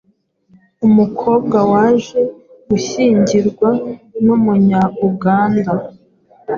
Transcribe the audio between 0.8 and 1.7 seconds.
umukobwa